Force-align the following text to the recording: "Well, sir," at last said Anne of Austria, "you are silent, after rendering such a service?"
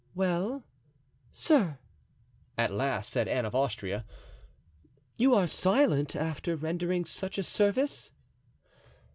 "Well, 0.15 0.63
sir," 1.31 1.77
at 2.57 2.71
last 2.73 3.11
said 3.11 3.27
Anne 3.27 3.45
of 3.45 3.53
Austria, 3.53 4.03
"you 5.15 5.35
are 5.35 5.45
silent, 5.45 6.15
after 6.15 6.55
rendering 6.55 7.05
such 7.05 7.37
a 7.37 7.43
service?" 7.43 8.11